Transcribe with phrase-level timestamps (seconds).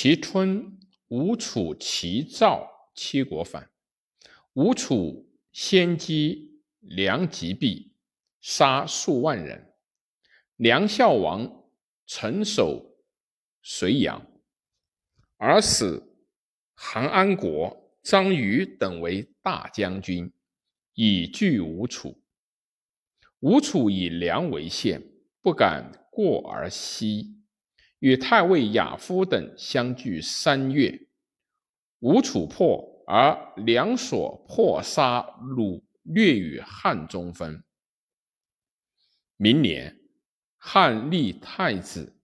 [0.00, 0.78] 其春，
[1.08, 3.68] 吴楚、齐、赵七国反。
[4.52, 7.96] 吴楚先击梁吉壁，
[8.40, 9.74] 杀数万人。
[10.54, 11.64] 梁孝王
[12.06, 12.94] 城守
[13.60, 14.24] 睢阳，
[15.36, 16.00] 而使
[16.74, 20.32] 韩安国、张禹等为大将军，
[20.94, 22.22] 以拒吴楚。
[23.40, 25.02] 吴楚以梁为县，
[25.42, 27.42] 不敢过而西。
[28.00, 31.08] 与太尉亚夫等相距三月，
[31.98, 37.64] 吴楚破，而梁所破杀虏掠于汉中分。
[39.36, 39.98] 明年，
[40.56, 42.20] 汉立太子，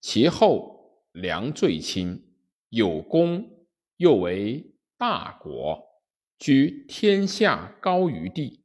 [0.00, 2.34] 其后梁最亲，
[2.70, 3.66] 有功，
[3.96, 5.82] 又为大国，
[6.38, 8.64] 居天下高于地。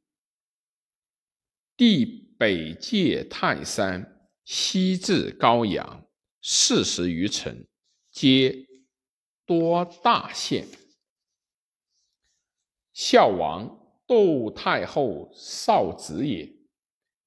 [1.76, 4.17] 地北界泰山。
[4.50, 6.06] 西至高阳，
[6.40, 7.66] 四十余城，
[8.10, 8.66] 皆
[9.44, 10.66] 多大县。
[12.94, 13.68] 孝王
[14.06, 16.50] 窦太后少子也，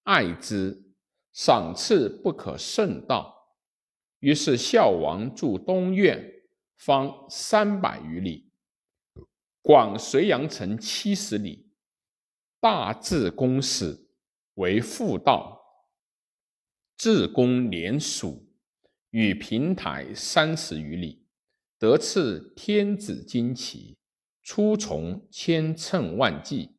[0.01, 0.95] 爱之，
[1.31, 3.55] 赏赐不可胜道。
[4.17, 6.27] 于是孝王筑东苑，
[6.77, 8.51] 方三百余里，
[9.61, 11.71] 广睢阳城七十里，
[12.59, 14.09] 大置公使
[14.55, 15.60] 为妇道。
[17.01, 18.47] 自攻连蜀，
[19.09, 21.25] 与平台三十余里，
[21.79, 23.97] 得赐天子旌旗，
[24.43, 26.75] 出从千乘万骑，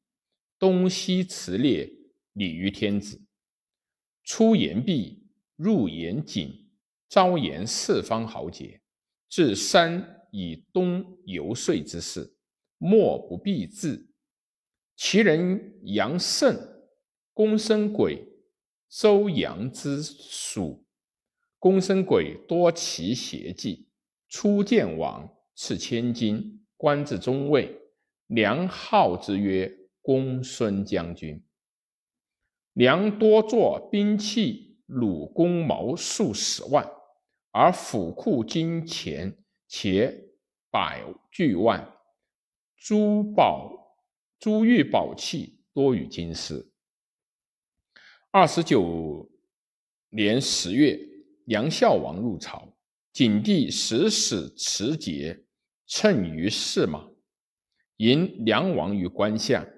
[0.61, 1.91] 东西驰列，
[2.35, 3.21] 礼于天子。
[4.23, 6.71] 出言毕，入言谨，
[7.09, 8.81] 招言四方豪杰，
[9.29, 12.37] 至山以东游说之事，
[12.79, 14.09] 莫不必至。
[14.95, 16.57] 其人杨胜、
[17.35, 18.29] 公孙轨。
[18.93, 20.85] 周阳之属，
[21.59, 23.89] 公孙轨多奇邪计，
[24.29, 27.81] 初见王，赐千金，官至中尉。
[28.27, 31.43] 梁号之曰公孙将军。
[32.75, 36.87] 梁多作兵器，鲁公谋数十万，
[37.51, 40.35] 而府库金钱且
[40.71, 41.97] 百巨万，
[42.77, 43.97] 珠宝、
[44.39, 46.72] 珠玉宝器多于金石。
[48.35, 49.31] 二十九
[50.09, 50.99] 年十月，
[51.45, 52.67] 梁孝王入朝，
[53.13, 55.45] 景帝使使持节
[55.87, 57.11] 乘于驷马，
[57.99, 59.69] 迎梁王于关下。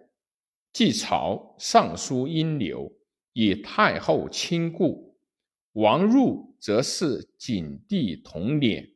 [0.72, 2.92] 继朝尚书殷刘
[3.32, 5.18] 以太后亲故，
[5.72, 8.88] 王入则是景帝同辇，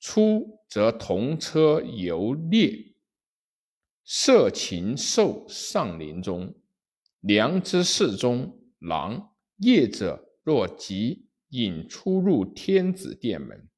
[0.00, 2.76] 出则同车游猎。
[4.04, 6.52] 射禽兽上林中，
[7.20, 8.52] 梁之侍中。
[8.78, 13.68] 狼夜者若即引出入天子殿门，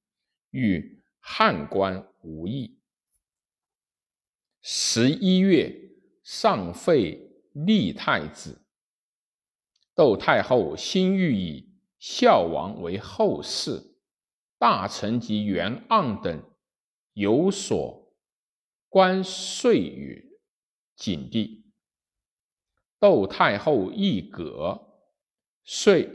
[0.50, 2.78] 与汉官无异。
[4.60, 5.92] 十一月，
[6.22, 8.64] 上废立太子。
[9.94, 13.94] 窦太后心欲以孝王为后嗣，
[14.58, 16.42] 大臣及元盎等
[17.12, 18.12] 有所
[18.88, 20.38] 关税于
[20.96, 21.70] 景帝。
[22.98, 24.86] 窦太后亦革。
[25.70, 26.08] 遂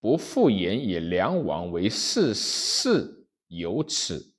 [0.00, 4.32] 不复言以梁王为世事有耻，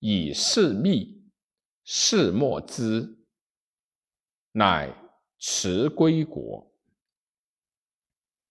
[0.00, 1.22] 以事密，
[1.84, 3.18] 事莫知，
[4.50, 4.92] 乃
[5.38, 6.74] 辞归国。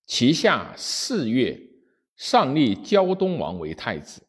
[0.05, 1.59] 其下四月，
[2.16, 4.25] 上立胶东王为太子。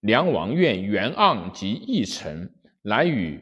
[0.00, 2.52] 梁王愿元盎及义臣
[2.82, 3.40] 来与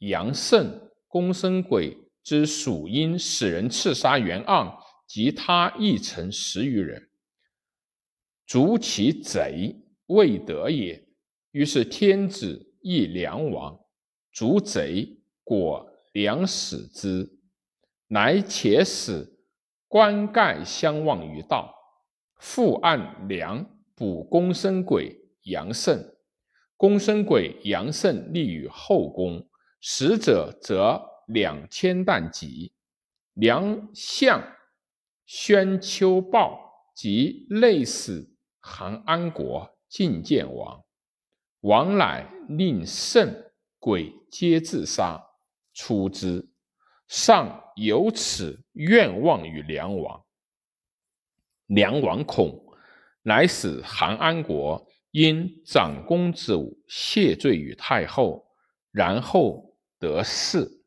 [0.00, 4.84] 杨胜、公孙轨之属因，使人刺杀元盎。
[5.06, 7.08] 及他一臣十余人，
[8.44, 9.74] 逐其贼
[10.06, 11.06] 未得也。
[11.52, 13.78] 于是天子亦梁王，
[14.32, 17.38] 逐贼果梁使之，
[18.08, 19.38] 乃且使
[19.88, 21.74] 官盖相望于道，
[22.38, 26.12] 复按梁补公孙轨、杨胜。
[26.76, 29.48] 公孙轨、杨胜立于后宫，
[29.80, 32.74] 使者则两千担戟。
[33.32, 34.55] 梁相。
[35.26, 38.28] 宣丘豹及内史
[38.60, 40.84] 韩安国进见王，
[41.60, 43.44] 王乃令胜、
[43.78, 45.20] 鬼皆自杀，
[45.74, 46.48] 出之。
[47.08, 50.24] 上有此愿望于梁王，
[51.66, 52.64] 梁王恐，
[53.22, 58.46] 乃使韩安国因长公之武谢罪于太后，
[58.90, 60.82] 然后得势。